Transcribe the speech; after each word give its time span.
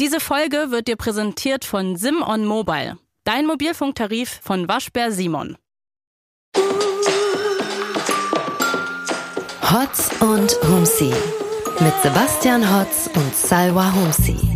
Diese 0.00 0.18
Folge 0.18 0.72
wird 0.72 0.88
dir 0.88 0.96
präsentiert 0.96 1.64
von 1.64 1.94
Simon 1.94 2.46
Mobile, 2.46 2.98
dein 3.22 3.46
Mobilfunktarif 3.46 4.40
von 4.42 4.66
Waschbär 4.66 5.12
Simon. 5.12 5.56
Hotz 9.62 10.10
und 10.18 10.58
Humsi 10.68 11.12
mit 11.78 11.92
Sebastian 12.02 12.64
Hotz 12.76 13.08
und 13.14 13.36
Salwa 13.36 13.92
Humsi. 13.92 14.53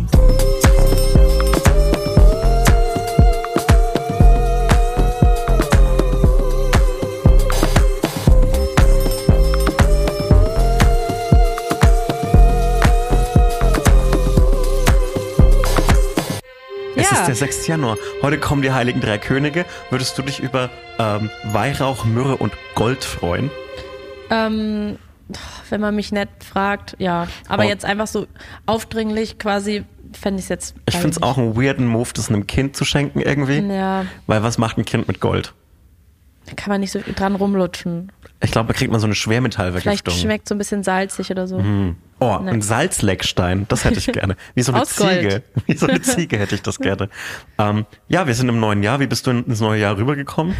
Ist 17.21 17.27
der 17.27 17.35
6. 17.35 17.67
Januar. 17.67 17.97
Heute 18.21 18.37
kommen 18.39 18.61
die 18.61 18.71
Heiligen 18.71 19.01
Drei 19.01 19.17
Könige. 19.17 19.65
Würdest 19.89 20.17
du 20.17 20.21
dich 20.21 20.39
über 20.39 20.69
ähm, 20.97 21.29
Weihrauch, 21.45 22.05
Myrrhe 22.05 22.37
und 22.37 22.53
Gold 22.75 23.03
freuen? 23.03 23.49
Ähm, 24.29 24.97
wenn 25.69 25.81
man 25.81 25.95
mich 25.95 26.11
nett 26.11 26.29
fragt, 26.39 26.95
ja. 26.99 27.27
Aber 27.47 27.63
Oh. 27.63 27.67
jetzt 27.67 27.85
einfach 27.85 28.07
so 28.07 28.27
aufdringlich 28.65 29.37
quasi 29.37 29.83
fände 30.19 30.39
ich 30.39 30.45
es 30.45 30.49
jetzt. 30.49 30.75
Ich 30.87 30.95
finde 30.95 31.11
es 31.11 31.21
auch 31.21 31.37
einen 31.37 31.55
weirden 31.55 31.85
Move, 31.87 32.09
das 32.13 32.29
einem 32.29 32.47
Kind 32.47 32.75
zu 32.75 32.83
schenken 32.85 33.19
irgendwie. 33.21 33.59
Ja, 33.59 34.05
Weil 34.27 34.41
was 34.43 34.57
macht 34.57 34.77
ein 34.77 34.85
Kind 34.85 35.07
mit 35.07 35.19
Gold? 35.19 35.53
da 36.47 36.55
kann 36.55 36.71
man 36.71 36.81
nicht 36.81 36.91
so 36.91 36.99
dran 37.15 37.35
rumlutschen. 37.35 38.11
Ich 38.41 38.49
glaube, 38.49 38.69
da 38.69 38.73
kriegt 38.73 38.89
man 38.91 38.99
so 38.99 39.05
eine 39.05 39.13
Vielleicht 39.13 39.23
Schwermetallvergiftung. 39.23 40.15
schmeckt 40.15 40.47
so 40.47 40.55
ein 40.55 40.57
bisschen 40.57 40.81
salzig 40.83 41.29
oder 41.29 41.45
so. 41.45 41.61
Oh, 42.21 42.37
Ne. 42.39 42.51
ein 42.51 42.61
Salzleckstein, 42.61 43.65
das 43.69 43.85
hätte 43.85 43.99
ich 43.99 44.07
gerne. 44.11 44.35
Wie 44.55 44.61
so 44.61 44.73
eine. 44.73 44.83
Ziege. 44.85 45.43
Wie 45.65 45.75
so 45.77 45.87
eine 45.87 46.01
Ziege 46.01 46.37
hätte 46.37 46.55
ich 46.55 46.61
das 46.61 46.77
gerne. 46.79 47.09
Ähm, 47.57 47.85
ja, 48.07 48.27
wir 48.27 48.33
sind 48.35 48.49
im 48.49 48.59
neuen 48.59 48.83
Jahr. 48.83 48.99
Wie 48.99 49.07
bist 49.07 49.25
du 49.27 49.31
ins 49.31 49.59
neue 49.61 49.79
Jahr 49.79 49.97
rübergekommen? 49.97 50.55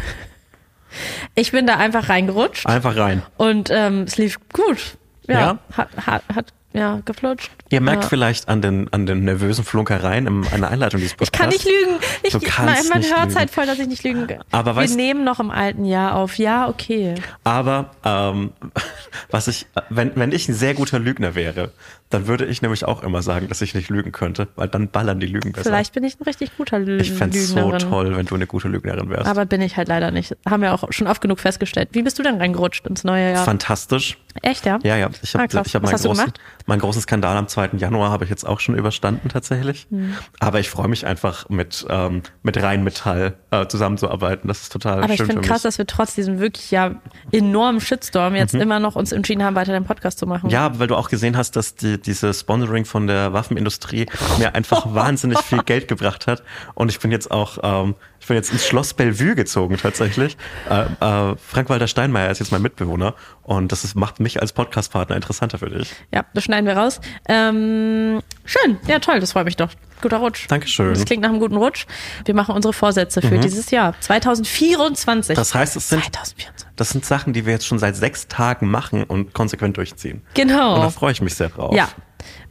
Ich 1.34 1.52
bin 1.52 1.66
da 1.66 1.76
einfach 1.76 2.08
reingerutscht 2.08 2.66
Einfach 2.66 2.96
rein. 2.96 3.22
und 3.36 3.68
ähm, 3.70 4.02
es 4.02 4.16
lief 4.18 4.38
gut. 4.52 4.96
Ja, 5.28 5.38
Ja? 5.40 5.58
Hat, 5.76 5.88
hat, 6.06 6.22
hat 6.34 6.52
ja 6.72 7.00
geflutscht. 7.04 7.50
Ihr 7.70 7.80
merkt 7.80 8.04
ja. 8.04 8.08
vielleicht 8.08 8.48
an 8.48 8.62
den, 8.62 8.92
an 8.92 9.06
den 9.06 9.24
nervösen 9.24 9.64
Flunkereien 9.64 10.26
an 10.28 10.60
der 10.60 10.70
Einleitung 10.70 11.00
dieses 11.00 11.12
Ich 11.12 11.18
Podcasts. 11.18 11.38
kann 11.38 11.48
nicht 11.50 11.64
lügen. 11.64 12.00
Ich, 12.22 12.32
man 12.32 12.42
kannst 12.42 12.90
man 12.92 13.02
hört 13.02 13.36
halt 13.36 13.50
voll, 13.50 13.66
dass 13.66 13.78
ich 13.78 13.88
nicht 13.88 14.04
lügen 14.04 14.26
kann. 14.26 14.44
Aber 14.50 14.76
Wir 14.76 14.82
weißt- 14.84 14.96
nehmen 14.96 15.24
noch 15.24 15.40
im 15.40 15.50
alten 15.50 15.84
Jahr 15.84 16.14
auf. 16.16 16.36
Ja, 16.38 16.68
okay. 16.68 17.14
Aber 17.44 17.90
ähm, 18.04 18.52
was 19.30 19.48
ich, 19.48 19.66
wenn, 19.88 20.12
wenn 20.16 20.32
ich 20.32 20.48
ein 20.48 20.54
sehr 20.54 20.74
guter 20.74 20.98
Lügner 20.98 21.34
wäre, 21.34 21.72
dann 22.10 22.26
würde 22.26 22.44
ich 22.46 22.60
nämlich 22.60 22.84
auch 22.84 23.04
immer 23.04 23.22
sagen, 23.22 23.48
dass 23.48 23.62
ich 23.62 23.74
nicht 23.74 23.88
lügen 23.88 24.10
könnte, 24.10 24.48
weil 24.56 24.66
dann 24.66 24.88
ballern 24.88 25.20
die 25.20 25.28
Lügen 25.28 25.52
besser. 25.52 25.70
Vielleicht 25.70 25.92
bin 25.94 26.02
ich 26.02 26.18
ein 26.18 26.24
richtig 26.24 26.56
guter 26.56 26.80
Lü 26.80 26.98
ich 27.00 27.12
fände 27.12 27.38
so 27.38 27.54
Lügnerin. 27.56 27.78
toll, 27.88 28.16
wenn 28.16 28.26
du 28.26 28.34
eine 28.34 28.48
gute 28.48 28.66
Lügnerin 28.66 29.10
wärst. 29.10 29.26
Aber 29.28 29.46
bin 29.46 29.60
ich 29.60 29.76
halt 29.76 29.86
leider 29.86 30.10
nicht. 30.10 30.36
Haben 30.48 30.62
wir 30.62 30.74
auch 30.74 30.84
schon 30.90 31.06
oft 31.06 31.20
genug 31.20 31.38
festgestellt. 31.38 31.90
Wie 31.92 32.02
bist 32.02 32.18
du 32.18 32.24
denn 32.24 32.36
reingerutscht 32.38 32.84
ins 32.86 33.04
neue 33.04 33.32
Jahr? 33.32 33.44
Fantastisch. 33.44 34.18
Echt, 34.42 34.64
ja? 34.64 34.78
Ja, 34.82 34.96
ja. 34.96 35.10
Ich 35.22 35.34
habe 35.34 35.42
Ah, 35.42 35.62
ich 35.64 35.74
hab 35.74 35.82
meinen, 35.82 35.96
großen, 35.96 36.32
großen 36.66 37.02
Skandal 37.02 37.36
am 37.36 37.46
2. 37.46 37.70
Januar 37.76 38.10
habe 38.10 38.24
ich 38.24 38.30
jetzt 38.30 38.46
auch 38.46 38.60
schon 38.60 38.74
überstanden 38.74 39.28
tatsächlich. 39.28 39.86
Hm. 39.90 40.14
Aber 40.38 40.60
ich 40.60 40.70
freue 40.70 40.88
mich 40.88 41.06
einfach 41.06 41.48
mit, 41.50 41.86
ähm, 41.90 42.22
mit 42.42 42.56
Rheinmetall 42.62 43.34
äh, 43.50 43.66
zusammenzuarbeiten. 43.66 44.48
Das 44.48 44.62
ist 44.62 44.72
total 44.72 45.02
Aber 45.02 45.12
ich 45.12 45.18
schön 45.18 45.26
finde 45.26 45.42
für 45.42 45.48
krass, 45.48 45.62
dass 45.62 45.76
wir 45.76 45.86
trotz 45.86 46.14
diesem 46.14 46.38
wirklich 46.38 46.70
ja 46.70 46.94
enormen 47.32 47.80
Shitstorm 47.80 48.34
jetzt 48.34 48.54
immer 48.54 48.80
noch 48.80 48.96
uns 48.96 49.12
entschieden 49.12 49.44
haben, 49.44 49.56
weiter 49.56 49.72
den 49.72 49.84
Podcast 49.84 50.18
zu 50.18 50.26
machen. 50.26 50.46
Mhm. 50.46 50.52
Ja, 50.52 50.78
weil 50.78 50.86
du 50.86 50.96
auch 50.96 51.10
gesehen 51.10 51.36
hast, 51.36 51.56
dass 51.56 51.74
die, 51.74 52.00
diese 52.00 52.32
Sponsoring 52.32 52.86
von 52.86 53.06
der 53.06 53.32
Waffenindustrie 53.32 54.06
mir 54.38 54.54
einfach 54.54 54.86
wahnsinnig 54.94 55.38
viel 55.40 55.62
Geld 55.62 55.86
gebracht 55.88 56.26
hat. 56.26 56.42
Und 56.74 56.90
ich 56.90 56.98
bin 56.98 57.10
jetzt 57.10 57.30
auch, 57.30 57.58
ähm, 57.62 57.94
ich 58.20 58.26
bin 58.26 58.36
jetzt 58.36 58.52
ins 58.52 58.66
Schloss 58.66 58.92
Bellevue 58.92 59.34
gezogen 59.34 59.78
tatsächlich. 59.78 60.36
Äh, 60.68 60.82
äh, 60.82 61.36
Frank-Walter 61.36 61.86
Steinmeier 61.88 62.30
ist 62.30 62.38
jetzt 62.38 62.52
mein 62.52 62.60
Mitbewohner 62.60 63.14
und 63.42 63.72
das 63.72 63.82
ist, 63.82 63.94
macht 63.94 64.20
mich 64.20 64.40
als 64.40 64.52
Podcastpartner 64.52 65.16
interessanter 65.16 65.58
für 65.58 65.70
dich. 65.70 65.90
Ja, 66.12 66.26
das 66.34 66.44
schneiden 66.44 66.66
wir 66.66 66.76
raus. 66.76 67.00
Ähm, 67.28 68.20
schön. 68.44 68.78
Ja, 68.86 68.98
toll. 68.98 69.20
Das 69.20 69.32
freut 69.32 69.46
mich 69.46 69.56
doch. 69.56 69.70
Guter 70.02 70.18
Rutsch. 70.18 70.46
Dankeschön. 70.48 70.94
Das 70.94 71.04
klingt 71.04 71.22
nach 71.22 71.30
einem 71.30 71.40
guten 71.40 71.56
Rutsch. 71.56 71.86
Wir 72.24 72.34
machen 72.34 72.54
unsere 72.54 72.72
Vorsätze 72.72 73.22
für 73.22 73.38
dieses 73.38 73.70
Jahr. 73.70 73.94
2024. 74.00 75.34
Mhm. 75.34 75.38
Das 75.38 75.54
heißt, 75.54 75.76
es 75.76 75.88
sind, 75.88 76.02
2024. 76.02 76.68
das 76.76 76.90
sind 76.90 77.04
Sachen, 77.04 77.32
die 77.32 77.46
wir 77.46 77.54
jetzt 77.54 77.66
schon 77.66 77.78
seit 77.78 77.96
sechs 77.96 78.28
Tagen 78.28 78.70
machen 78.70 79.04
und 79.04 79.34
konsequent 79.34 79.76
durchziehen. 79.76 80.22
Genau. 80.34 80.76
Und 80.76 80.82
da 80.82 80.90
freue 80.90 81.12
ich 81.12 81.20
mich 81.22 81.34
sehr 81.34 81.48
drauf. 81.48 81.74
Ja. 81.74 81.88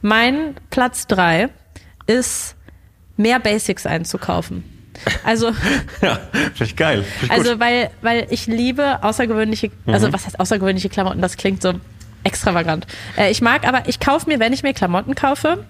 Mein 0.00 0.56
Platz 0.70 1.06
drei 1.06 1.48
ist, 2.06 2.56
mehr 3.16 3.38
Basics 3.38 3.86
einzukaufen. 3.86 4.79
Also, 5.24 5.52
ja 6.02 6.18
finde 6.32 6.64
ich 6.64 6.76
geil. 6.76 7.02
Find 7.02 7.30
also 7.32 7.52
gut. 7.52 7.60
weil, 7.60 7.90
weil 8.02 8.26
ich 8.30 8.46
liebe 8.46 9.02
außergewöhnliche, 9.02 9.70
Mhm. 9.86 9.94
also 9.94 10.12
was 10.12 10.26
heißt 10.26 10.38
außergewöhnliche 10.40 10.88
Klamotten? 10.88 11.20
Das 11.22 11.36
klingt 11.36 11.62
so 11.62 11.74
extravagant. 12.24 12.86
Äh, 13.16 13.30
ich 13.30 13.40
mag, 13.40 13.66
aber 13.66 13.88
ich 13.88 13.98
kaufe 14.00 14.28
mir, 14.28 14.38
wenn 14.40 14.52
ich 14.52 14.62
mir 14.62 14.74
Klamotten 14.74 15.14
kaufe, 15.14 15.64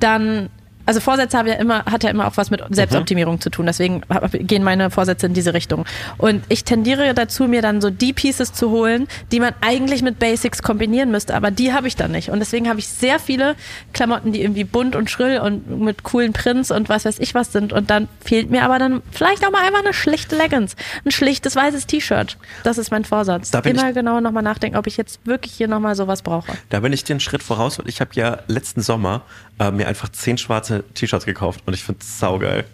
dann 0.00 0.50
also 0.88 1.00
Vorsätze 1.00 1.36
haben 1.36 1.46
ja 1.46 1.54
immer, 1.56 1.84
hat 1.84 2.02
ja 2.02 2.08
immer 2.08 2.26
auch 2.26 2.38
was 2.38 2.50
mit 2.50 2.62
Selbstoptimierung 2.70 3.42
zu 3.42 3.50
tun. 3.50 3.66
Deswegen 3.66 4.00
gehen 4.32 4.62
meine 4.64 4.88
Vorsätze 4.90 5.26
in 5.26 5.34
diese 5.34 5.52
Richtung. 5.52 5.84
Und 6.16 6.42
ich 6.48 6.64
tendiere 6.64 7.12
dazu, 7.12 7.44
mir 7.44 7.60
dann 7.60 7.82
so 7.82 7.90
die 7.90 8.14
Pieces 8.14 8.54
zu 8.54 8.70
holen, 8.70 9.06
die 9.30 9.38
man 9.38 9.52
eigentlich 9.60 10.00
mit 10.02 10.18
Basics 10.18 10.62
kombinieren 10.62 11.10
müsste. 11.10 11.34
Aber 11.34 11.50
die 11.50 11.74
habe 11.74 11.88
ich 11.88 11.94
dann 11.96 12.10
nicht. 12.12 12.30
Und 12.30 12.38
deswegen 12.40 12.70
habe 12.70 12.78
ich 12.78 12.88
sehr 12.88 13.18
viele 13.18 13.54
Klamotten, 13.92 14.32
die 14.32 14.40
irgendwie 14.40 14.64
bunt 14.64 14.96
und 14.96 15.10
schrill 15.10 15.40
und 15.40 15.78
mit 15.78 16.04
coolen 16.04 16.32
Prints 16.32 16.70
und 16.70 16.88
was 16.88 17.04
weiß 17.04 17.18
ich 17.18 17.34
was 17.34 17.52
sind. 17.52 17.74
Und 17.74 17.90
dann 17.90 18.08
fehlt 18.24 18.50
mir 18.50 18.62
aber 18.64 18.78
dann 18.78 19.02
vielleicht 19.12 19.44
auch 19.46 19.50
mal 19.50 19.60
einfach 19.66 19.84
eine 19.84 19.92
schlichte 19.92 20.36
Leggings. 20.36 20.74
Ein 21.04 21.10
schlichtes 21.10 21.54
weißes 21.54 21.86
T-Shirt. 21.86 22.38
Das 22.64 22.78
ist 22.78 22.90
mein 22.90 23.04
Vorsatz. 23.04 23.50
Da 23.50 23.60
bin 23.60 23.76
immer 23.76 23.90
ich- 23.90 23.94
genau 23.94 24.20
nochmal 24.20 24.42
nachdenken, 24.42 24.78
ob 24.78 24.86
ich 24.86 24.96
jetzt 24.96 25.20
wirklich 25.26 25.52
hier 25.52 25.68
nochmal 25.68 25.94
sowas 25.96 26.22
brauche. 26.22 26.52
Da 26.70 26.80
bin 26.80 26.94
ich 26.94 27.04
dir 27.04 27.12
einen 27.12 27.20
Schritt 27.20 27.42
voraus, 27.42 27.78
weil 27.78 27.88
ich 27.88 28.00
habe 28.00 28.12
ja 28.14 28.38
letzten 28.46 28.80
Sommer 28.80 29.20
äh, 29.60 29.70
mir 29.70 29.86
einfach 29.88 30.08
zehn 30.08 30.38
schwarze 30.38 30.77
T-Shirts 30.94 31.24
gekauft 31.24 31.62
und 31.66 31.74
ich 31.74 31.84
finde 31.84 32.00
es 32.02 32.18
saugeil. 32.18 32.64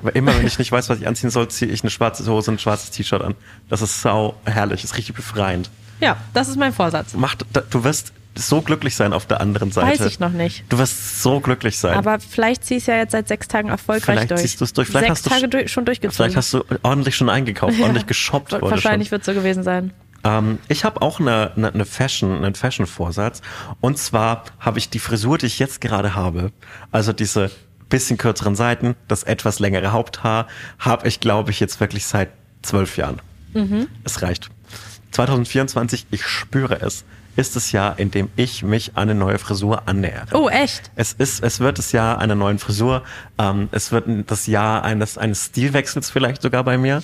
Aber 0.00 0.14
immer, 0.14 0.36
wenn 0.36 0.46
ich 0.46 0.58
nicht 0.58 0.70
weiß, 0.70 0.88
was 0.88 1.00
ich 1.00 1.08
anziehen 1.08 1.30
soll, 1.30 1.48
ziehe 1.48 1.70
ich 1.70 1.82
eine 1.82 1.90
schwarze 1.90 2.24
Hose 2.30 2.50
und 2.50 2.56
ein 2.56 2.58
schwarzes 2.58 2.90
T-Shirt 2.90 3.22
an. 3.22 3.34
Das 3.68 3.82
ist 3.82 4.02
sau 4.02 4.36
herrlich, 4.44 4.84
ist 4.84 4.96
richtig 4.96 5.14
befreiend. 5.16 5.70
Ja, 6.00 6.16
das 6.34 6.48
ist 6.48 6.56
mein 6.56 6.72
Vorsatz. 6.72 7.14
Macht, 7.14 7.46
du 7.70 7.84
wirst 7.84 8.12
so 8.38 8.60
glücklich 8.60 8.94
sein 8.94 9.12
auf 9.12 9.26
der 9.26 9.40
anderen 9.40 9.72
Seite. 9.72 9.98
Weiß 9.98 10.06
ich 10.06 10.20
noch 10.20 10.30
nicht. 10.30 10.64
Du 10.68 10.78
wirst 10.78 11.22
so 11.22 11.40
glücklich 11.40 11.78
sein. 11.78 11.94
Aber 11.94 12.20
vielleicht 12.20 12.64
zieh 12.64 12.74
ich 12.74 12.82
es 12.82 12.86
ja 12.86 12.96
jetzt 12.96 13.12
seit 13.12 13.28
sechs 13.28 13.48
Tagen 13.48 13.70
erfolgreich 13.70 14.04
Vielleicht 14.04 14.30
durch. 14.30 14.42
ziehst 14.42 14.60
du 14.60 14.64
es 14.64 14.72
durch. 14.74 14.88
Vielleicht 14.88 15.06
sechs 15.06 15.18
hast 15.20 15.26
du 15.26 15.30
Tage 15.30 15.48
durch, 15.48 15.72
schon 15.72 15.86
durchgezogen. 15.86 16.14
Vielleicht 16.14 16.36
hast 16.36 16.52
du 16.52 16.62
ordentlich 16.82 17.16
schon 17.16 17.30
eingekauft, 17.30 17.80
ordentlich 17.80 18.06
geshoppt 18.06 18.52
Wahrscheinlich 18.52 19.10
wird 19.10 19.22
es 19.22 19.26
so 19.26 19.32
gewesen 19.32 19.62
sein. 19.62 19.92
Ähm, 20.26 20.58
ich 20.68 20.84
habe 20.84 21.02
auch 21.02 21.20
eine, 21.20 21.52
eine, 21.56 21.72
eine 21.72 21.84
Fashion, 21.84 22.44
einen 22.44 22.54
Fashion-Vorsatz. 22.54 23.42
Und 23.80 23.98
zwar 23.98 24.44
habe 24.58 24.78
ich 24.78 24.90
die 24.90 24.98
Frisur, 24.98 25.38
die 25.38 25.46
ich 25.46 25.58
jetzt 25.58 25.80
gerade 25.80 26.14
habe, 26.14 26.52
also 26.90 27.12
diese 27.12 27.50
bisschen 27.88 28.18
kürzeren 28.18 28.56
Seiten, 28.56 28.96
das 29.06 29.22
etwas 29.22 29.60
längere 29.60 29.92
Haupthaar, 29.92 30.48
habe 30.80 31.06
ich, 31.06 31.20
glaube 31.20 31.52
ich, 31.52 31.60
jetzt 31.60 31.78
wirklich 31.78 32.06
seit 32.06 32.30
zwölf 32.62 32.96
Jahren. 32.96 33.20
Es 34.02 34.22
reicht. 34.22 34.50
2024, 35.12 36.06
ich 36.10 36.26
spüre 36.26 36.80
es, 36.80 37.04
ist 37.36 37.54
das 37.54 37.70
Jahr, 37.70 37.98
in 37.98 38.10
dem 38.10 38.28
ich 38.36 38.62
mich 38.62 38.96
an 38.96 39.10
eine 39.10 39.14
neue 39.14 39.38
Frisur 39.38 39.86
annähere. 39.86 40.26
Oh, 40.32 40.48
echt? 40.48 40.90
Es 40.96 41.12
ist, 41.12 41.42
es 41.42 41.60
wird 41.60 41.78
das 41.78 41.92
Jahr 41.92 42.18
einer 42.18 42.34
neuen 42.34 42.58
Frisur. 42.58 43.02
Ähm, 43.38 43.68
es 43.72 43.92
wird 43.92 44.06
das 44.30 44.46
Jahr 44.46 44.82
eines, 44.82 45.18
eines 45.18 45.46
Stilwechsels 45.46 46.10
vielleicht 46.10 46.42
sogar 46.42 46.64
bei 46.64 46.78
mir. 46.78 47.02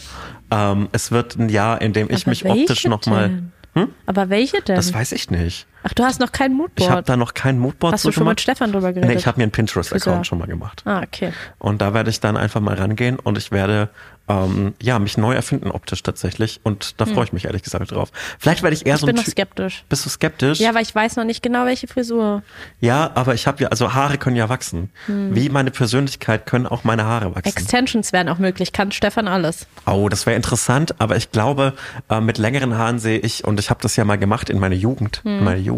Ähm, 0.52 0.88
es 0.92 1.10
wird 1.10 1.36
ein 1.38 1.48
Jahr, 1.48 1.80
in 1.80 1.94
dem 1.94 2.10
ich 2.10 2.24
Aber 2.24 2.30
mich 2.30 2.44
optisch 2.44 2.84
nochmal. 2.84 3.28
denn? 3.74 3.88
Aber 4.04 4.28
welche 4.28 4.60
denn? 4.60 4.76
Das 4.76 4.92
weiß 4.92 5.12
ich 5.12 5.30
nicht. 5.30 5.66
Ach, 5.84 5.92
du 5.94 6.04
hast 6.04 6.20
noch 6.20 6.32
kein 6.32 6.52
Ich 6.52 6.58
habe 6.58 6.62
Moodboard. 6.96 7.08
da 7.08 7.16
noch 7.16 7.34
kein 7.34 7.58
Moodboard 7.58 7.92
Hast 7.94 8.04
du 8.04 8.12
schon 8.12 8.22
gemacht. 8.22 8.32
mit 8.34 8.40
Stefan 8.40 8.72
drüber 8.72 8.92
geredet? 8.92 9.10
Nee, 9.10 9.16
ich 9.16 9.26
habe 9.26 9.38
mir 9.38 9.44
einen. 9.44 9.52
Pinterest-Account 9.52 10.26
schon 10.26 10.38
mal 10.38 10.46
gemacht. 10.46 10.82
ah, 10.84 11.02
okay. 11.02 11.32
Und 11.58 11.80
da 11.82 11.94
werde 11.94 12.10
ich 12.10 12.20
dann 12.20 12.36
einfach 12.36 12.60
mal 12.60 12.74
rangehen 12.74 13.18
und 13.18 13.36
ich 13.38 13.50
werde 13.52 13.88
ähm, 14.28 14.74
ja 14.80 14.98
mich 15.00 15.18
neu 15.18 15.34
erfinden 15.34 15.70
optisch 15.72 16.02
tatsächlich. 16.02 16.60
Und 16.62 17.00
da 17.00 17.06
freue 17.06 17.24
ich 17.24 17.32
mich 17.32 17.44
ehrlich 17.46 17.62
gesagt 17.62 17.90
drauf. 17.90 18.10
Vielleicht 18.38 18.62
werde 18.62 18.74
ich 18.74 18.86
eher 18.86 18.92
Hm. 18.92 18.96
Ich 18.96 19.00
so 19.00 19.06
bin 19.06 19.16
ein 19.16 19.18
noch 19.18 19.26
skeptisch. 19.26 19.84
Bist 19.88 20.06
du 20.06 20.10
skeptisch? 20.10 20.60
Ja, 20.60 20.74
weil 20.74 20.82
ich 20.82 20.94
weiß 20.94 21.16
noch 21.16 21.24
nicht 21.24 21.42
genau, 21.42 21.64
welche 21.66 21.88
Frisur. 21.88 22.42
Ja, 22.80 23.10
aber 23.14 23.34
ich 23.34 23.46
habe 23.48 23.62
ja, 23.64 23.68
also 23.70 23.92
Haare 23.94 24.18
können 24.18 24.36
ja 24.36 24.48
wachsen. 24.48 24.90
Hm. 25.06 25.34
Wie 25.34 25.48
meine 25.48 25.70
Persönlichkeit 25.72 26.46
können 26.46 26.66
auch 26.68 26.84
meine 26.84 27.04
Haare 27.04 27.34
wachsen. 27.34 27.48
Extensions 27.48 28.12
wären 28.12 28.28
auch 28.28 28.38
möglich. 28.38 28.72
Kann 28.72 28.92
Stefan 28.92 29.26
alles. 29.26 29.66
Oh, 29.86 30.08
das 30.08 30.24
wäre 30.26 30.36
interessant, 30.36 30.94
aber 31.00 31.16
ich 31.16 31.32
glaube, 31.32 31.72
äh, 32.08 32.20
mit 32.20 32.38
längeren 32.38 32.78
Haaren 32.78 33.00
sehe 33.00 33.18
ich, 33.18 33.44
und 33.44 33.58
ich 33.58 33.70
habe 33.70 33.80
das 33.82 33.96
ja 33.96 34.04
mal 34.04 34.16
gemacht 34.18 34.48
in 34.50 34.58
meiner 34.60 34.76
Jugend, 34.76 35.20
Hm. 35.24 35.38
in 35.38 35.44
meiner 35.44 35.58
Jugend, 35.60 35.71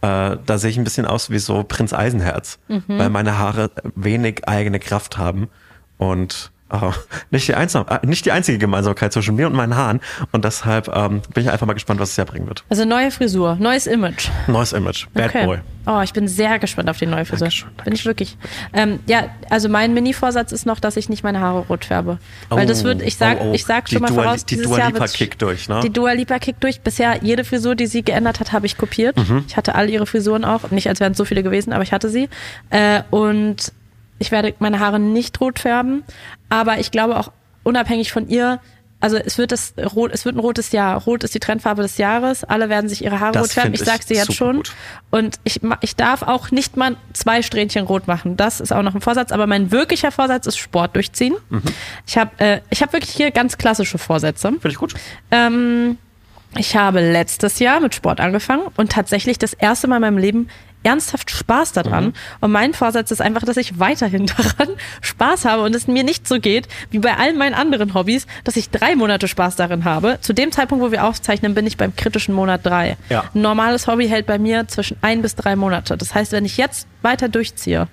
äh, 0.00 0.36
da 0.46 0.58
sehe 0.58 0.70
ich 0.70 0.76
ein 0.78 0.84
bisschen 0.84 1.06
aus 1.06 1.30
wie 1.30 1.38
so 1.38 1.62
Prinz 1.64 1.92
Eisenherz, 1.92 2.58
Mhm. 2.68 2.82
weil 2.86 3.10
meine 3.10 3.38
Haare 3.38 3.70
wenig 3.94 4.46
eigene 4.48 4.78
Kraft 4.78 5.18
haben. 5.18 5.48
Und 5.98 6.50
Oh, 6.70 6.92
nicht, 7.30 7.46
die 7.46 7.54
einsam, 7.54 7.84
äh, 7.88 8.04
nicht 8.06 8.24
die 8.24 8.32
einzige 8.32 8.58
Gemeinsamkeit 8.58 9.12
zwischen 9.12 9.36
mir 9.36 9.46
und 9.46 9.54
meinen 9.54 9.76
Haaren. 9.76 10.00
Und 10.32 10.44
deshalb 10.44 10.88
ähm, 10.88 11.20
bin 11.34 11.44
ich 11.44 11.50
einfach 11.50 11.66
mal 11.66 11.74
gespannt, 11.74 12.00
was 12.00 12.10
es 12.10 12.16
ja 12.16 12.24
bringen 12.24 12.48
wird. 12.48 12.64
Also 12.70 12.84
neue 12.84 13.10
Frisur, 13.10 13.56
neues 13.60 13.86
Image. 13.86 14.28
Neues 14.46 14.72
Image. 14.72 15.06
Bad 15.12 15.28
okay. 15.28 15.46
Boy. 15.46 15.58
Oh, 15.86 16.00
ich 16.02 16.14
bin 16.14 16.26
sehr 16.26 16.58
gespannt 16.58 16.88
auf 16.88 16.96
die 16.98 17.04
neue 17.06 17.26
Frisur. 17.26 17.46
Dankeschön, 17.48 17.68
Bin 17.84 17.92
ich 17.92 18.06
wirklich. 18.06 18.38
Ähm, 18.72 18.98
ja, 19.06 19.24
also 19.50 19.68
mein 19.68 19.92
Mini-Vorsatz 19.92 20.50
ist 20.52 20.64
noch, 20.64 20.80
dass 20.80 20.96
ich 20.96 21.10
nicht 21.10 21.22
meine 21.22 21.40
Haare 21.40 21.60
rot 21.68 21.84
färbe. 21.84 22.18
Weil 22.48 22.66
das 22.66 22.82
wird, 22.82 23.02
ich 23.02 23.16
sag, 23.18 23.38
Oh, 23.40 23.50
oh. 23.50 23.54
ich 23.54 23.66
sag 23.66 23.88
schon 23.90 23.98
Die 23.98 24.02
mal 24.02 24.08
Dua- 24.10 24.22
voraus, 24.24 24.44
die 24.46 24.54
dieses 24.56 24.66
Dua 24.70 24.86
Lipa 24.86 25.06
kickt 25.06 25.42
durch, 25.42 25.68
ne? 25.68 25.80
Die 25.84 25.90
Dua 25.92 26.12
Lipa 26.12 26.38
kickt 26.38 26.64
durch. 26.64 26.80
Bisher 26.80 27.18
jede 27.22 27.44
Frisur, 27.44 27.74
die 27.74 27.86
sie 27.86 28.02
geändert 28.02 28.40
hat, 28.40 28.52
habe 28.52 28.64
ich 28.64 28.78
kopiert. 28.78 29.16
Mhm. 29.18 29.44
Ich 29.46 29.56
hatte 29.58 29.74
all 29.74 29.90
ihre 29.90 30.06
Frisuren 30.06 30.44
auch. 30.46 30.70
Nicht, 30.70 30.88
als 30.88 31.00
wären 31.00 31.12
es 31.12 31.18
so 31.18 31.26
viele 31.26 31.42
gewesen, 31.42 31.74
aber 31.74 31.82
ich 31.82 31.92
hatte 31.92 32.08
sie. 32.08 32.30
Äh, 32.70 33.02
und 33.10 33.72
ich 34.20 34.30
werde 34.30 34.54
meine 34.60 34.78
Haare 34.80 34.98
nicht 35.00 35.38
rot 35.40 35.58
färben. 35.58 36.02
Aber 36.54 36.78
ich 36.78 36.90
glaube 36.90 37.18
auch 37.18 37.32
unabhängig 37.64 38.12
von 38.12 38.28
ihr, 38.28 38.60
also 39.00 39.16
es 39.18 39.36
wird 39.36 39.52
das 39.52 39.74
rot, 39.94 40.12
es 40.14 40.24
wird 40.24 40.34
ein 40.36 40.38
rotes 40.38 40.72
Jahr. 40.72 41.02
Rot 41.02 41.24
ist 41.24 41.34
die 41.34 41.40
Trendfarbe 41.40 41.82
des 41.82 41.98
Jahres. 41.98 42.42
Alle 42.42 42.70
werden 42.70 42.88
sich 42.88 43.04
ihre 43.04 43.20
Haare 43.20 43.32
Das 43.32 43.42
rot 43.42 43.50
färben. 43.52 43.72
find 43.72 43.80
Ich 43.82 43.86
sag's 43.86 44.06
dir 44.06 44.14
ich 44.14 44.20
jetzt 44.20 44.34
schon. 44.34 44.56
gut. 44.56 44.72
Und 45.10 45.38
ich, 45.44 45.60
ich 45.82 45.96
darf 45.96 46.22
auch 46.22 46.50
nicht 46.50 46.78
mal 46.78 46.96
zwei 47.12 47.42
Strähnchen 47.42 47.84
rot 47.84 48.06
machen. 48.06 48.38
Das 48.38 48.60
ist 48.60 48.72
auch 48.72 48.82
noch 48.82 48.94
ein 48.94 49.02
Vorsatz. 49.02 49.30
Aber 49.30 49.46
mein 49.46 49.70
wirklicher 49.70 50.10
Vorsatz 50.10 50.46
ist 50.46 50.56
Sport 50.56 50.96
durchziehen. 50.96 51.34
Mhm. 51.50 51.62
Ich 52.06 52.16
habe 52.16 52.30
äh, 52.38 52.60
ich 52.70 52.82
hab 52.82 52.94
wirklich 52.94 53.10
hier 53.10 53.30
ganz 53.30 53.58
klassische 53.58 53.98
Vorsätze. 53.98 54.48
Finde 54.48 54.68
ich 54.68 54.76
gut. 54.78 54.94
Ähm, 55.30 55.98
ich 56.56 56.76
habe 56.76 57.00
letztes 57.00 57.58
Jahr 57.58 57.80
mit 57.80 57.94
Sport 57.94 58.20
angefangen 58.20 58.62
und 58.76 58.92
tatsächlich 58.92 59.38
das 59.38 59.52
erste 59.52 59.86
Mal 59.88 59.96
in 59.96 60.02
meinem 60.02 60.18
Leben 60.18 60.48
ernsthaft 60.84 61.30
Spaß 61.30 61.72
daran. 61.72 62.14
Und 62.40 62.52
mein 62.52 62.74
Vorsatz 62.74 63.10
ist 63.10 63.20
einfach, 63.20 63.42
dass 63.42 63.56
ich 63.56 63.78
weiterhin 63.78 64.26
daran 64.58 64.74
Spaß 65.00 65.44
habe 65.44 65.62
und 65.62 65.74
es 65.74 65.86
mir 65.86 66.04
nicht 66.04 66.28
so 66.28 66.38
geht, 66.38 66.68
wie 66.90 67.00
bei 67.00 67.16
all 67.16 67.34
meinen 67.34 67.54
anderen 67.54 67.94
Hobbys, 67.94 68.26
dass 68.44 68.56
ich 68.56 68.70
drei 68.70 68.94
Monate 68.94 69.28
Spaß 69.28 69.56
darin 69.56 69.84
habe. 69.84 70.18
Zu 70.20 70.32
dem 70.32 70.52
Zeitpunkt, 70.52 70.84
wo 70.84 70.92
wir 70.92 71.04
aufzeichnen, 71.04 71.54
bin 71.54 71.66
ich 71.66 71.76
beim 71.76 71.96
kritischen 71.96 72.34
Monat 72.34 72.64
drei. 72.64 72.96
Ja. 73.08 73.24
Ein 73.34 73.42
normales 73.42 73.86
Hobby 73.86 74.08
hält 74.08 74.26
bei 74.26 74.38
mir 74.38 74.68
zwischen 74.68 74.96
ein 75.00 75.22
bis 75.22 75.34
drei 75.34 75.56
Monate. 75.56 75.96
Das 75.96 76.14
heißt, 76.14 76.32
wenn 76.32 76.44
ich 76.44 76.56
jetzt 76.56 76.86
weiter 77.02 77.28
durchziehe, 77.28 77.88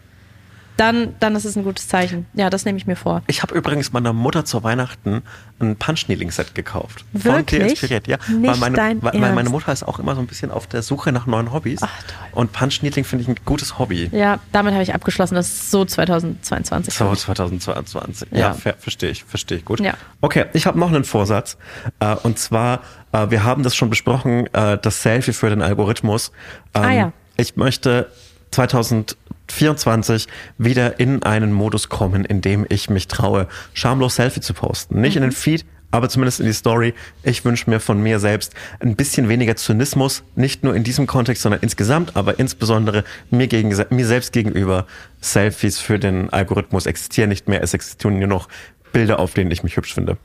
dann, 0.77 1.15
dann 1.19 1.35
ist 1.35 1.45
es 1.45 1.55
ein 1.55 1.63
gutes 1.63 1.87
Zeichen. 1.87 2.25
Ja, 2.33 2.49
das 2.49 2.65
nehme 2.65 2.77
ich 2.77 2.87
mir 2.87 2.95
vor. 2.95 3.21
Ich 3.27 3.41
habe 3.43 3.53
übrigens 3.55 3.93
meiner 3.93 4.13
Mutter 4.13 4.45
zu 4.45 4.63
Weihnachten 4.63 5.21
ein 5.59 5.75
Punch-Needling-Set 5.75 6.55
gekauft. 6.55 7.05
Von 7.11 7.21
dir 7.21 7.33
Wirklich? 7.35 7.69
inspiriert, 7.71 8.07
ja. 8.07 8.17
Nicht 8.29 8.49
weil, 8.49 8.57
meine, 8.57 8.75
dein 8.75 9.03
weil, 9.03 9.13
weil 9.21 9.33
meine? 9.33 9.49
Mutter 9.49 9.71
ist 9.71 9.83
auch 9.83 9.99
immer 9.99 10.15
so 10.15 10.21
ein 10.21 10.27
bisschen 10.27 10.49
auf 10.49 10.65
der 10.67 10.81
Suche 10.81 11.11
nach 11.11 11.27
neuen 11.27 11.51
Hobbys. 11.53 11.79
Ach, 11.83 11.89
toll. 12.03 12.15
Und 12.31 12.51
Punch-Needling 12.51 13.05
finde 13.05 13.23
ich 13.23 13.27
ein 13.29 13.35
gutes 13.45 13.77
Hobby. 13.77 14.09
Ja, 14.11 14.39
damit 14.51 14.73
habe 14.73 14.81
ich 14.83 14.93
abgeschlossen. 14.95 15.35
Das 15.35 15.47
ist 15.47 15.69
so 15.71 15.85
2022. 15.85 16.93
So 16.93 17.13
2022. 17.13 18.29
Ja, 18.31 18.37
Ja. 18.39 18.53
ver 18.53 18.75
verstehe 18.79 19.11
ich, 19.11 19.23
verstehe 19.23 19.57
ich 19.59 19.65
gut. 19.65 19.79
Ja. 19.79 19.93
Okay, 20.21 20.45
ich 20.53 20.65
habe 20.65 20.79
noch 20.79 20.89
einen 20.89 21.03
Vorsatz. 21.03 21.57
Äh, 21.99 22.15
und 22.23 22.39
zwar, 22.39 22.81
äh, 23.11 23.29
wir 23.29 23.43
haben 23.43 23.63
das 23.63 23.75
schon 23.75 23.89
besprochen, 23.89 24.47
äh, 24.53 24.77
das 24.81 25.03
Selfie 25.03 25.33
für 25.33 25.49
den 25.49 25.61
Algorithmus. 25.61 26.31
Ähm, 26.73 26.81
Ah, 26.83 26.91
ja. 26.91 27.11
Ich 27.37 27.55
möchte 27.55 28.09
2024 28.51 30.27
wieder 30.57 30.99
in 30.99 31.23
einen 31.23 31.51
Modus 31.51 31.89
kommen, 31.89 32.25
in 32.25 32.41
dem 32.41 32.65
ich 32.69 32.89
mich 32.89 33.07
traue, 33.07 33.47
schamlos 33.73 34.15
Selfie 34.15 34.41
zu 34.41 34.53
posten. 34.53 35.01
Nicht 35.01 35.15
in 35.15 35.23
Mhm. 35.23 35.27
den 35.29 35.31
Feed, 35.33 35.65
aber 35.91 36.07
zumindest 36.09 36.39
in 36.39 36.45
die 36.45 36.53
Story. 36.53 36.93
Ich 37.23 37.43
wünsche 37.43 37.69
mir 37.69 37.79
von 37.79 38.01
mir 38.01 38.19
selbst 38.19 38.53
ein 38.79 38.95
bisschen 38.95 39.27
weniger 39.29 39.55
Zynismus, 39.55 40.23
nicht 40.35 40.63
nur 40.63 40.75
in 40.75 40.83
diesem 40.83 41.05
Kontext, 41.05 41.43
sondern 41.43 41.61
insgesamt, 41.61 42.15
aber 42.15 42.39
insbesondere 42.39 43.03
mir, 43.29 43.47
gegen, 43.47 43.75
mir 43.89 44.05
selbst 44.05 44.31
gegenüber. 44.31 44.85
Selfies 45.19 45.79
für 45.79 45.99
den 45.99 46.29
Algorithmus 46.29 46.85
existieren 46.85 47.29
nicht 47.29 47.47
mehr, 47.47 47.61
es 47.61 47.73
existieren 47.73 48.19
nur 48.19 48.27
noch 48.27 48.47
Bilder, 48.93 49.19
auf 49.19 49.33
denen 49.33 49.51
ich 49.51 49.63
mich 49.63 49.77
hübsch 49.77 49.93
finde. 49.93 50.17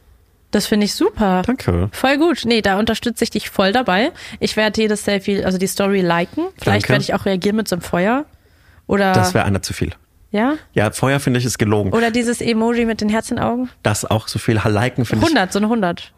Das 0.56 0.66
finde 0.66 0.86
ich 0.86 0.94
super. 0.94 1.42
Danke. 1.44 1.90
Voll 1.92 2.16
gut. 2.16 2.44
Nee, 2.46 2.62
da 2.62 2.78
unterstütze 2.78 3.22
ich 3.24 3.28
dich 3.28 3.50
voll 3.50 3.72
dabei. 3.72 4.10
Ich 4.40 4.56
werde 4.56 4.80
jedes 4.80 5.04
Selfie, 5.04 5.44
also 5.44 5.58
die 5.58 5.66
Story 5.66 6.00
liken. 6.00 6.46
Vielleicht 6.58 6.88
werde 6.88 7.02
ich 7.02 7.12
auch 7.12 7.26
reagieren 7.26 7.56
mit 7.56 7.68
so 7.68 7.76
einem 7.76 7.82
Feuer. 7.82 8.24
Oder, 8.86 9.12
Das 9.12 9.34
wäre 9.34 9.44
einer 9.44 9.60
zu 9.60 9.74
viel. 9.74 9.92
ja? 10.30 10.54
Ja, 10.72 10.90
Feuer 10.92 11.20
finde 11.20 11.40
ich 11.40 11.44
ist 11.44 11.58
gelogen. 11.58 11.92
Oder 11.92 12.10
dieses 12.10 12.40
Emoji 12.40 12.86
mit 12.86 13.02
den 13.02 13.10
Herzchenaugen. 13.10 13.68
Das 13.82 14.06
auch 14.06 14.28
so 14.28 14.38
viel 14.38 14.54
liken 14.54 15.04
finde 15.04 15.26
ich 15.26 15.30
100, 15.30 15.52
so 15.52 15.58
eine 15.58 15.66
100. 15.66 16.14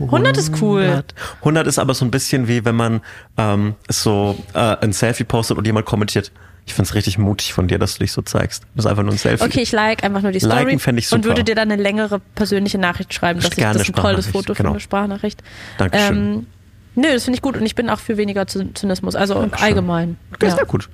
100 0.00 0.36
ist 0.38 0.62
cool. 0.62 0.84
100. 0.84 1.14
100 1.40 1.66
ist 1.66 1.78
aber 1.78 1.92
so 1.92 2.06
ein 2.06 2.10
bisschen 2.10 2.48
wie 2.48 2.64
wenn 2.64 2.76
man 2.76 3.02
ähm, 3.36 3.74
so 3.90 4.34
äh, 4.54 4.78
ein 4.80 4.94
Selfie 4.94 5.24
postet 5.24 5.58
und 5.58 5.66
jemand 5.66 5.84
kommentiert. 5.84 6.32
Ich 6.66 6.72
finde 6.74 6.88
es 6.88 6.94
richtig 6.94 7.18
mutig 7.18 7.52
von 7.52 7.68
dir, 7.68 7.78
dass 7.78 7.94
du 7.94 7.98
dich 8.00 8.12
so 8.12 8.22
zeigst. 8.22 8.64
Das 8.74 8.84
ist 8.86 8.90
einfach 8.90 9.02
nur 9.02 9.12
ein 9.12 9.18
Selfie. 9.18 9.44
Okay, 9.44 9.60
ich 9.60 9.72
like 9.72 10.02
einfach 10.02 10.22
nur 10.22 10.32
die 10.32 10.40
Story 10.40 10.64
Liken 10.64 10.78
fänd 10.78 10.98
ich 10.98 11.12
und 11.12 11.22
super. 11.22 11.36
würde 11.36 11.44
dir 11.44 11.54
dann 11.54 11.70
eine 11.70 11.80
längere 11.82 12.20
persönliche 12.34 12.78
Nachricht 12.78 13.12
schreiben, 13.12 13.40
dass 13.40 13.50
ich 13.50 13.56
Gerne 13.56 13.78
das 13.78 13.86
ein 13.88 13.92
tolles 13.94 14.26
Foto 14.28 14.54
genau. 14.54 14.70
finde, 14.70 14.80
Sprachnachricht. 14.80 15.42
Dankeschön. 15.76 16.16
Ähm, 16.16 16.46
nö, 16.94 17.12
das 17.12 17.24
finde 17.24 17.36
ich 17.36 17.42
gut 17.42 17.56
und 17.56 17.66
ich 17.66 17.74
bin 17.74 17.90
auch 17.90 18.00
für 18.00 18.16
weniger 18.16 18.42
Zy- 18.46 18.72
Zynismus, 18.74 19.14
also 19.14 19.48
allgemein. 19.60 20.16
Okay, 20.34 20.46
Ja. 20.46 20.56
sehr 20.56 20.64
gut. 20.64 20.88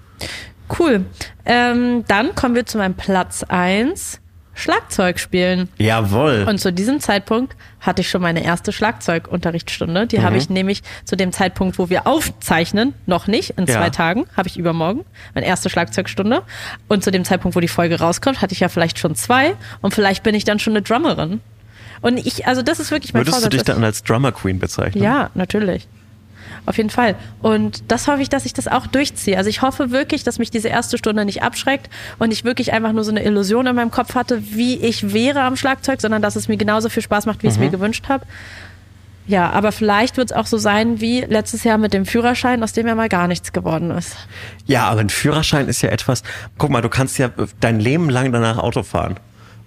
Cool. 0.78 1.04
Ähm, 1.46 2.04
dann 2.08 2.34
kommen 2.34 2.54
wir 2.56 2.66
zu 2.66 2.78
meinem 2.78 2.94
Platz 2.94 3.44
eins 3.44 4.20
Schlagzeug 4.54 5.18
spielen. 5.18 5.68
Jawohl. 5.78 6.44
Und 6.48 6.58
zu 6.60 6.72
diesem 6.72 7.00
Zeitpunkt 7.00 7.56
hatte 7.80 8.02
ich 8.02 8.10
schon 8.10 8.20
meine 8.20 8.44
erste 8.44 8.72
Schlagzeugunterrichtsstunde. 8.72 10.06
Die 10.06 10.18
Mhm. 10.18 10.22
habe 10.22 10.36
ich 10.36 10.50
nämlich 10.50 10.82
zu 11.04 11.16
dem 11.16 11.32
Zeitpunkt, 11.32 11.78
wo 11.78 11.88
wir 11.88 12.06
aufzeichnen, 12.06 12.94
noch 13.06 13.26
nicht. 13.26 13.50
In 13.50 13.66
Ja. 13.66 13.74
zwei 13.74 13.90
Tagen 13.90 14.26
habe 14.36 14.48
ich 14.48 14.56
übermorgen 14.58 15.04
meine 15.34 15.46
erste 15.46 15.70
Schlagzeugstunde. 15.70 16.42
Und 16.88 17.04
zu 17.04 17.10
dem 17.10 17.24
Zeitpunkt, 17.24 17.56
wo 17.56 17.60
die 17.60 17.68
Folge 17.68 17.98
rauskommt, 18.00 18.42
hatte 18.42 18.52
ich 18.52 18.60
ja 18.60 18.68
vielleicht 18.68 18.98
schon 18.98 19.14
zwei. 19.14 19.54
Und 19.80 19.94
vielleicht 19.94 20.22
bin 20.22 20.34
ich 20.34 20.44
dann 20.44 20.58
schon 20.58 20.72
eine 20.74 20.82
Drummerin. 20.82 21.40
Und 22.02 22.18
ich, 22.18 22.46
also 22.46 22.62
das 22.62 22.80
ist 22.80 22.90
wirklich 22.90 23.12
mein 23.14 23.20
Würdest 23.20 23.36
du 23.36 23.40
Vorsatz. 23.42 23.50
dich 23.52 23.62
dann 23.62 23.84
als 23.84 24.02
Drummer 24.02 24.32
Queen 24.32 24.58
bezeichnen? 24.58 25.02
Ja, 25.04 25.30
natürlich. 25.34 25.86
Auf 26.66 26.76
jeden 26.76 26.90
Fall. 26.90 27.14
Und 27.42 27.82
das 27.88 28.06
hoffe 28.08 28.22
ich, 28.22 28.28
dass 28.28 28.44
ich 28.46 28.52
das 28.52 28.68
auch 28.68 28.86
durchziehe. 28.86 29.36
Also 29.36 29.48
ich 29.50 29.62
hoffe 29.62 29.90
wirklich, 29.90 30.24
dass 30.24 30.38
mich 30.38 30.50
diese 30.50 30.68
erste 30.68 30.98
Stunde 30.98 31.24
nicht 31.24 31.42
abschreckt 31.42 31.88
und 32.18 32.32
ich 32.32 32.44
wirklich 32.44 32.72
einfach 32.72 32.92
nur 32.92 33.02
so 33.04 33.10
eine 33.10 33.24
Illusion 33.24 33.66
in 33.66 33.74
meinem 33.76 33.90
Kopf 33.90 34.14
hatte, 34.14 34.42
wie 34.54 34.76
ich 34.76 35.12
wäre 35.12 35.42
am 35.42 35.56
Schlagzeug, 35.56 36.00
sondern 36.00 36.22
dass 36.22 36.36
es 36.36 36.48
mir 36.48 36.56
genauso 36.56 36.88
viel 36.88 37.02
Spaß 37.02 37.26
macht, 37.26 37.42
wie 37.42 37.46
ich 37.48 37.52
es 37.54 37.58
Mhm. 37.58 37.64
mir 37.66 37.70
gewünscht 37.70 38.04
habe. 38.08 38.24
Ja, 39.26 39.50
aber 39.50 39.70
vielleicht 39.70 40.16
wird 40.16 40.30
es 40.30 40.36
auch 40.36 40.46
so 40.46 40.58
sein 40.58 41.00
wie 41.00 41.20
letztes 41.20 41.62
Jahr 41.62 41.78
mit 41.78 41.92
dem 41.94 42.04
Führerschein, 42.04 42.62
aus 42.64 42.72
dem 42.72 42.86
ja 42.88 42.94
mal 42.96 43.08
gar 43.08 43.28
nichts 43.28 43.52
geworden 43.52 43.90
ist. 43.92 44.16
Ja, 44.66 44.88
aber 44.88 45.00
ein 45.00 45.08
Führerschein 45.10 45.68
ist 45.68 45.82
ja 45.82 45.90
etwas, 45.90 46.22
guck 46.58 46.70
mal, 46.70 46.80
du 46.82 46.88
kannst 46.88 47.16
ja 47.18 47.30
dein 47.60 47.78
Leben 47.78 48.10
lang 48.10 48.32
danach 48.32 48.58
Auto 48.58 48.82
fahren. 48.82 49.16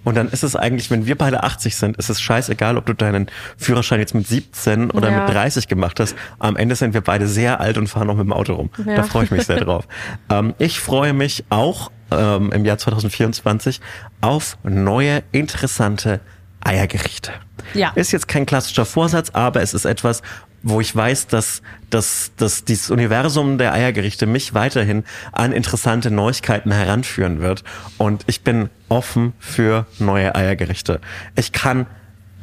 Und 0.04 0.16
dann 0.16 0.28
ist 0.28 0.44
es 0.44 0.54
eigentlich, 0.54 0.90
wenn 0.90 1.06
wir 1.06 1.16
beide 1.16 1.42
80 1.42 1.74
sind, 1.76 1.96
ist 1.96 2.10
es 2.10 2.20
scheißegal, 2.20 2.76
ob 2.76 2.86
du 2.86 2.92
deinen 2.92 3.28
Führerschein 3.56 4.00
jetzt 4.00 4.14
mit 4.14 4.26
17 4.28 4.90
oder 4.90 5.10
Ja. 5.10 5.24
mit 5.24 5.34
30 5.34 5.66
gemacht 5.66 5.98
hast. 5.98 6.14
Am 6.38 6.56
Ende 6.56 6.76
sind 6.76 6.94
wir 6.94 7.00
beide 7.00 7.26
sehr 7.26 7.60
alt 7.60 7.78
und 7.78 7.88
fahren 7.88 8.06
noch 8.06 8.16
mit 8.16 8.24
dem 8.24 8.32
Auto 8.32 8.54
rum. 8.54 8.70
Ja. 8.86 8.96
Da 8.96 9.02
freue 9.04 9.24
ich 9.24 9.30
mich 9.30 9.44
sehr 9.44 9.56
drauf. 9.64 9.88
ähm, 10.30 10.54
ich 10.58 10.78
freue 10.80 11.12
mich 11.14 11.44
auch 11.50 11.90
ähm, 12.10 12.52
im 12.52 12.64
Jahr 12.64 12.78
2024 12.78 13.80
auf 14.20 14.58
neue, 14.62 15.22
interessante 15.32 16.20
Eiergerichte. 16.60 17.32
Ja. 17.74 17.92
Ist 17.94 18.12
jetzt 18.12 18.28
kein 18.28 18.46
klassischer 18.46 18.84
Vorsatz, 18.84 19.30
aber 19.30 19.62
es 19.62 19.74
ist 19.74 19.84
etwas, 19.84 20.22
wo 20.64 20.80
ich 20.80 20.96
weiß, 20.96 21.28
dass, 21.28 21.62
dass, 21.90 22.32
dass 22.36 22.64
dieses 22.64 22.90
Universum 22.90 23.58
der 23.58 23.72
Eiergerichte 23.72 24.26
mich 24.26 24.54
weiterhin 24.54 25.04
an 25.30 25.52
interessante 25.52 26.10
Neuigkeiten 26.10 26.72
heranführen 26.72 27.40
wird. 27.40 27.62
Und 27.98 28.24
ich 28.26 28.42
bin 28.42 28.70
offen 28.88 29.34
für 29.38 29.86
neue 29.98 30.34
Eiergerichte. 30.34 31.00
Ich 31.36 31.52
kann 31.52 31.86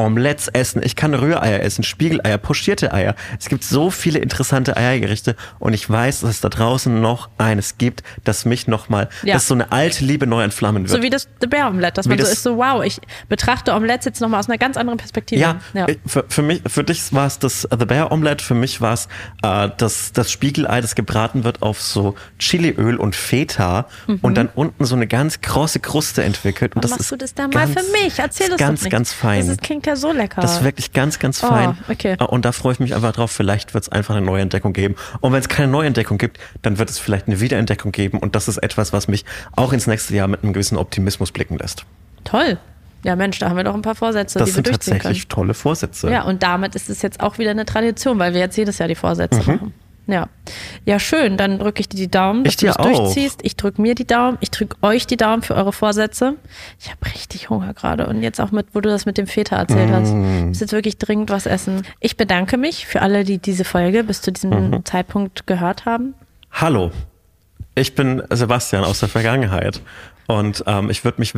Omelettes 0.05 0.47
essen, 0.49 0.81
ich 0.83 0.95
kann 0.95 1.13
Rühreier 1.13 1.61
essen, 1.61 1.83
Spiegeleier, 1.83 2.37
pochierte 2.37 2.93
Eier. 2.93 3.15
Es 3.39 3.47
gibt 3.49 3.63
so 3.63 3.89
viele 3.91 4.19
interessante 4.19 4.75
Eiergerichte 4.77 5.35
und 5.59 5.73
ich 5.73 5.89
weiß, 5.89 6.21
dass 6.21 6.29
es 6.29 6.41
da 6.41 6.49
draußen 6.49 7.01
noch 7.01 7.29
eines 7.37 7.77
gibt, 7.77 8.03
das 8.23 8.45
mich 8.45 8.67
nochmal, 8.67 9.09
Ja. 9.23 9.35
das 9.35 9.47
so 9.47 9.53
eine 9.53 9.71
alte 9.71 10.03
Liebe 10.03 10.27
neu 10.27 10.43
entflammen 10.43 10.83
wird. 10.83 10.91
So 10.91 11.01
wie 11.01 11.09
das 11.09 11.27
The 11.41 11.47
Bear 11.47 11.69
Omelette, 11.69 11.93
dass 11.95 12.05
Wie 12.05 12.09
man 12.09 12.17
so 12.19 12.23
das- 12.25 12.33
ist, 12.33 12.43
so 12.43 12.57
wow, 12.57 12.83
ich 12.83 12.99
betrachte 13.29 13.73
Omelettes 13.73 14.05
jetzt 14.05 14.21
nochmal 14.21 14.39
aus 14.39 14.47
einer 14.49 14.57
ganz 14.57 14.77
anderen 14.77 14.97
Perspektive. 14.97 15.39
Ja, 15.41 15.59
ja. 15.73 15.85
äh, 15.87 15.97
Für, 16.05 16.25
für 16.27 16.41
mich, 16.41 16.61
für 16.67 16.83
dich 16.83 17.13
war 17.13 17.27
es 17.27 17.39
das 17.39 17.65
äh, 17.65 17.77
The 17.79 17.85
Bear 17.85 18.11
Omelette, 18.11 18.43
für 18.43 18.55
mich 18.55 18.81
war 18.81 18.93
es 18.93 19.07
äh, 19.43 19.69
das, 19.77 20.11
das 20.13 20.31
Spiegelei, 20.31 20.81
das 20.81 20.95
gebraten 20.95 21.43
wird 21.43 21.61
auf 21.61 21.81
so 21.81 22.15
Chiliöl 22.39 22.97
und 22.97 23.15
Feta 23.15 23.87
und 24.21 24.35
dann 24.35 24.49
unten 24.55 24.85
so 24.85 24.95
eine 24.95 25.07
ganz 25.07 25.41
krosse 25.41 25.79
Kruste 25.79 26.23
entwickelt. 26.23 26.75
Und 26.75 26.83
Warum 26.83 26.89
das 26.89 26.91
machst 26.91 27.01
ist 27.01 27.11
du 27.11 27.15
das 27.17 27.33
da 27.33 27.47
mal 27.47 27.67
für 27.67 27.83
mich? 28.03 28.19
Erzähl 28.19 28.49
das 28.49 28.57
ganz, 28.57 28.89
ganz 28.89 29.13
fein. 29.13 29.39
Das 29.41 29.49
ist, 29.49 29.61
klingt 29.63 29.83
ja 29.91 29.95
so 29.95 30.11
lecker. 30.11 30.41
Das 30.41 30.57
ist 30.57 30.63
wirklich 30.63 30.93
ganz, 30.93 31.19
ganz 31.19 31.43
Oh, 31.43 31.47
fein. 31.47 31.77
okay. 31.89 32.15
Äh, 32.19 32.23
Und 32.23 32.45
da 32.45 32.51
freue 32.51 32.73
ich 32.73 32.79
mich 32.79 32.95
einfach 32.95 33.11
drauf. 33.13 33.31
Vielleicht 33.31 33.73
wird 33.73 33.83
es 33.83 33.89
einfach 33.89 34.15
eine 34.15 34.25
Neuentdeckung 34.25 34.73
geben. 34.73 34.95
Und 35.19 35.33
wenn 35.33 35.39
es 35.39 35.47
keine 35.49 35.71
Neuentdeckung 35.71 36.17
gibt, 36.17 36.39
dann 36.61 36.77
wird 36.79 36.89
es 36.89 36.99
vielleicht 36.99 37.27
eine 37.27 37.39
Wiederentdeckung 37.39 37.91
geben. 37.91 38.19
Und 38.19 38.35
das 38.35 38.47
ist 38.47 38.57
etwas, 38.57 38.93
was 38.93 39.07
mich 39.07 39.25
auch 39.55 39.73
ins 39.73 39.87
nächste 39.87 40.15
Jahr 40.15 40.27
mit 40.27 40.43
einem 40.43 40.53
gewissen 40.53 40.77
Optimismus 40.77 41.31
blicken 41.31 41.57
lässt. 41.57 41.85
Toll. 42.23 42.57
Ja, 43.03 43.15
Mensch, 43.15 43.39
da 43.39 43.49
haben 43.49 43.57
wir 43.57 43.63
doch 43.63 43.73
ein 43.73 43.81
paar 43.81 43.95
Vorsätze, 43.95 44.37
Das 44.37 44.45
die 44.49 44.51
wir 44.51 44.55
sind 44.55 44.67
durchziehen 44.67 44.93
tatsächlich 44.93 45.27
können. 45.27 45.29
tolle 45.29 45.53
Vorsätze. 45.55 46.11
Ja, 46.11 46.21
und 46.23 46.43
damit 46.43 46.75
ist 46.75 46.87
es 46.89 47.01
jetzt 47.01 47.19
auch 47.19 47.39
wieder 47.39 47.49
eine 47.49 47.65
Tradition, 47.65 48.19
weil 48.19 48.33
wir 48.33 48.39
jetzt 48.41 48.55
jedes 48.57 48.77
Jahr 48.77 48.87
die 48.87 48.93
Vorsätze 48.95 49.39
Mhm. 49.39 49.45
machen. 49.55 49.73
Ja. 50.07 50.27
Ja, 50.85 50.99
schön. 50.99 51.37
Dann 51.37 51.59
drücke 51.59 51.79
ich 51.79 51.87
dir 51.89 51.97
die 51.97 52.09
Daumen, 52.11 52.43
dass 52.43 52.53
Ich 52.53 52.57
du 52.57 52.69
auch. 52.71 52.83
durchziehst. 52.83 53.39
Ich 53.43 53.55
drücke 53.55 53.81
mir 53.81 53.95
die 53.95 54.05
Daumen. 54.07 54.37
Ich 54.41 54.51
drücke 54.51 54.75
euch 54.81 55.07
die 55.07 55.15
Daumen 55.17 55.41
für 55.41 55.55
eure 55.55 55.71
Vorsätze. 55.71 56.35
Ich 56.79 56.89
habe 56.89 57.05
richtig 57.13 57.49
Hunger 57.49 57.73
gerade. 57.73 58.07
Und 58.07 58.21
jetzt 58.23 58.41
auch 58.41 58.51
mit, 58.51 58.67
wo 58.73 58.81
du 58.81 58.89
das 58.89 59.05
mit 59.05 59.17
dem 59.17 59.27
Feta 59.27 59.55
erzählt 59.57 59.91
hast. 59.91 60.11
Mm. 60.11 60.35
Ich 60.39 60.43
muss 60.45 60.59
jetzt 60.59 60.73
wirklich 60.73 60.97
dringend 60.97 61.29
was 61.29 61.45
essen. 61.45 61.83
Ich 61.99 62.17
bedanke 62.17 62.57
mich 62.57 62.87
für 62.87 63.01
alle, 63.01 63.23
die 63.23 63.37
diese 63.37 63.63
Folge 63.63 64.03
bis 64.03 64.21
zu 64.21 64.31
diesem 64.31 64.49
Mhm. 64.71 64.85
Zeitpunkt 64.85 65.47
gehört 65.47 65.85
haben. 65.85 66.13
Hallo, 66.51 66.91
ich 67.75 67.95
bin 67.95 68.21
Sebastian 68.29 68.83
aus 68.83 68.99
der 68.99 69.07
Vergangenheit 69.07 69.81
und 70.27 70.63
ähm, 70.67 70.89
ich 70.89 71.05
würde 71.05 71.19
mich 71.21 71.33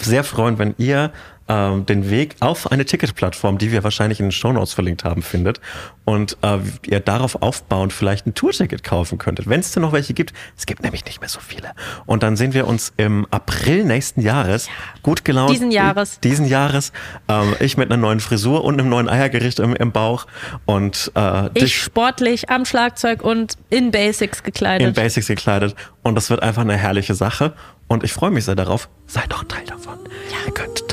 sehr 0.00 0.24
freuen, 0.24 0.58
wenn 0.58 0.74
ihr 0.78 1.12
ähm, 1.48 1.86
den 1.86 2.10
Weg 2.10 2.36
auf 2.40 2.70
eine 2.70 2.84
Ticketplattform, 2.84 3.58
die 3.58 3.72
wir 3.72 3.84
wahrscheinlich 3.84 4.20
in 4.20 4.26
den 4.26 4.32
Shownotes 4.32 4.74
verlinkt 4.74 5.04
haben, 5.04 5.22
findet 5.22 5.60
und 6.04 6.36
äh, 6.42 6.58
ihr 6.86 7.00
darauf 7.00 7.42
aufbauend 7.42 7.92
vielleicht 7.92 8.26
ein 8.26 8.34
Tourticket 8.34 8.82
kaufen 8.82 9.18
könntet, 9.18 9.48
wenn 9.48 9.60
es 9.60 9.72
denn 9.72 9.82
noch 9.82 9.92
welche 9.92 10.14
gibt. 10.14 10.32
Es 10.56 10.66
gibt 10.66 10.82
nämlich 10.82 11.04
nicht 11.04 11.20
mehr 11.20 11.28
so 11.28 11.40
viele. 11.40 11.72
Und 12.06 12.22
dann 12.22 12.36
sehen 12.36 12.54
wir 12.54 12.66
uns 12.66 12.92
im 12.96 13.26
April 13.30 13.84
nächsten 13.84 14.20
Jahres, 14.20 14.68
gut 15.02 15.24
gelaunt. 15.24 15.50
Diesen 15.50 15.70
Jahres. 15.70 16.20
Diesen 16.20 16.46
Jahres. 16.46 16.92
Ähm, 17.28 17.54
ich 17.60 17.76
mit 17.76 17.90
einer 17.90 18.00
neuen 18.00 18.20
Frisur 18.20 18.64
und 18.64 18.78
einem 18.78 18.88
neuen 18.88 19.08
Eiergericht 19.08 19.58
im, 19.58 19.74
im 19.74 19.92
Bauch 19.92 20.26
und 20.66 21.12
äh, 21.14 21.46
Ich 21.54 21.64
dich 21.64 21.82
sportlich 21.82 22.50
am 22.50 22.64
Schlagzeug 22.64 23.22
und 23.22 23.54
in 23.70 23.90
Basics 23.90 24.42
gekleidet. 24.42 24.86
in 24.86 24.94
Basics 24.94 25.26
gekleidet 25.26 25.74
und 26.02 26.14
das 26.14 26.30
wird 26.30 26.42
einfach 26.42 26.62
eine 26.62 26.76
herrliche 26.76 27.14
Sache 27.14 27.54
und 27.86 28.04
ich 28.04 28.12
freue 28.12 28.30
mich 28.30 28.44
sehr 28.44 28.54
darauf. 28.54 28.88
Seid 29.06 29.32
doch 29.32 29.44
Teil 29.44 29.64
davon. 29.64 29.98
Ja. 30.30 30.46
Ihr 30.46 30.52
könnt 30.52 30.87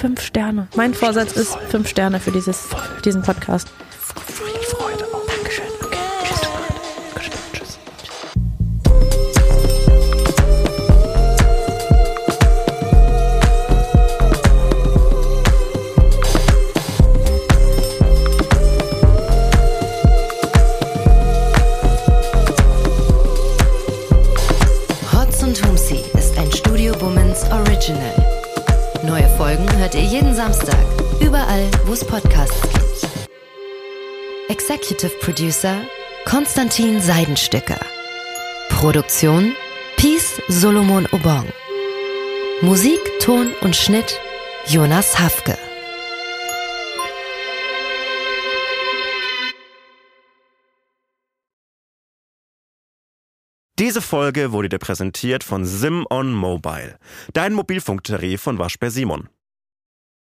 fünf 0.00 0.22
Sterne. 0.22 0.66
Mein 0.76 0.94
Vorsatz 0.94 1.32
ist 1.32 1.56
fünf 1.68 1.86
Sterne 1.86 2.20
für 2.20 2.32
dieses, 2.32 2.68
diesen 3.04 3.20
Podcast. 3.20 3.68
Podcasts. 32.10 33.06
Executive 34.48 35.12
Producer 35.20 35.76
Konstantin 36.24 37.00
Seidenstücker. 37.00 37.78
Produktion 38.68 39.54
Peace 39.96 40.42
Solomon 40.48 41.06
Obong. 41.12 41.46
Musik, 42.62 42.98
Ton 43.20 43.52
und 43.60 43.76
Schnitt 43.76 44.18
Jonas 44.66 45.20
Hafke. 45.20 45.56
Diese 53.78 54.02
Folge 54.02 54.50
wurde 54.50 54.68
dir 54.68 54.78
präsentiert 54.78 55.44
von 55.44 55.64
Sim 55.64 56.04
on 56.10 56.32
Mobile, 56.32 56.98
dein 57.34 57.54
Mobilfunktarif 57.54 58.42
von 58.42 58.58
Waschbär 58.58 58.90
Simon. 58.90 59.28